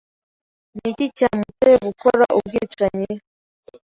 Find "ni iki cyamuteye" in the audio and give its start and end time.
0.75-1.77